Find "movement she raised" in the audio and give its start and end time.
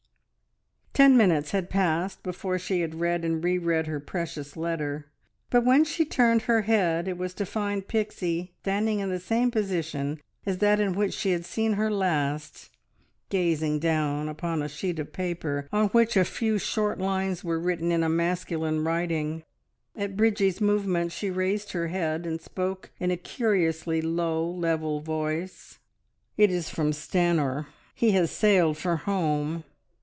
20.61-21.71